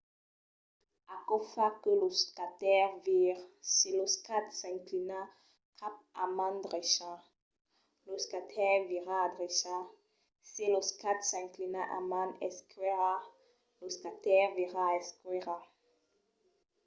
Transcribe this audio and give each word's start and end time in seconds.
aquò 1.15 1.35
fa 1.53 1.67
que 1.81 1.91
lo 2.01 2.09
skater 2.23 2.87
vire. 3.05 3.43
se 3.75 3.89
lo 3.97 4.05
skate 4.15 4.51
s'inclina 4.59 5.19
cap 5.79 5.95
a 6.23 6.25
man 6.37 6.55
drecha 6.65 7.13
lo 8.07 8.15
skater 8.25 8.77
vira 8.89 9.15
a 9.23 9.29
drecha 9.35 9.75
se 10.51 10.63
lo 10.73 10.81
skate 10.91 11.23
s'inclina 11.31 11.81
a 11.97 11.99
man 12.11 12.29
esquèrra 12.47 13.13
lo 13.79 13.87
skater 13.95 14.45
vira 14.57 14.81
a 14.89 14.93
esquèrra 15.01 15.57